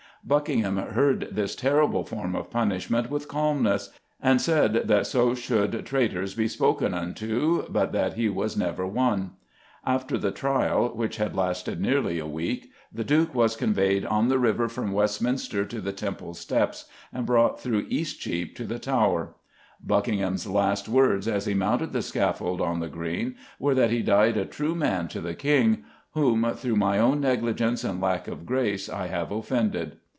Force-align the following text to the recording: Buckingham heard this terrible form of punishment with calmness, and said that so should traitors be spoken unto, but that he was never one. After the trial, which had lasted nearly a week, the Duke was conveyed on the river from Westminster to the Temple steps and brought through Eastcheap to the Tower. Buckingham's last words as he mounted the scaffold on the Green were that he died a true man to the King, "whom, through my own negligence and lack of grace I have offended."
Buckingham 0.23 0.77
heard 0.77 1.29
this 1.31 1.55
terrible 1.55 2.03
form 2.03 2.35
of 2.35 2.51
punishment 2.51 3.09
with 3.09 3.27
calmness, 3.27 3.89
and 4.21 4.39
said 4.39 4.87
that 4.87 5.07
so 5.07 5.33
should 5.33 5.83
traitors 5.87 6.35
be 6.35 6.47
spoken 6.47 6.93
unto, 6.93 7.63
but 7.69 7.91
that 7.93 8.13
he 8.13 8.29
was 8.29 8.55
never 8.55 8.85
one. 8.85 9.31
After 9.83 10.19
the 10.19 10.29
trial, 10.29 10.89
which 10.89 11.17
had 11.17 11.35
lasted 11.35 11.81
nearly 11.81 12.19
a 12.19 12.27
week, 12.27 12.69
the 12.93 13.03
Duke 13.03 13.33
was 13.33 13.55
conveyed 13.55 14.05
on 14.05 14.27
the 14.29 14.37
river 14.37 14.69
from 14.69 14.91
Westminster 14.91 15.65
to 15.65 15.81
the 15.81 15.91
Temple 15.91 16.35
steps 16.35 16.85
and 17.11 17.25
brought 17.25 17.59
through 17.59 17.87
Eastcheap 17.89 18.55
to 18.57 18.65
the 18.65 18.77
Tower. 18.77 19.33
Buckingham's 19.83 20.45
last 20.45 20.87
words 20.87 21.27
as 21.27 21.47
he 21.47 21.55
mounted 21.55 21.93
the 21.93 22.03
scaffold 22.03 22.61
on 22.61 22.79
the 22.79 22.89
Green 22.89 23.35
were 23.57 23.73
that 23.73 23.89
he 23.89 24.03
died 24.03 24.37
a 24.37 24.45
true 24.45 24.75
man 24.75 25.07
to 25.07 25.19
the 25.19 25.33
King, 25.33 25.83
"whom, 26.11 26.45
through 26.53 26.75
my 26.75 26.99
own 26.99 27.19
negligence 27.19 27.83
and 27.83 27.99
lack 27.99 28.27
of 28.27 28.45
grace 28.45 28.87
I 28.87 29.07
have 29.07 29.31
offended." 29.31 29.97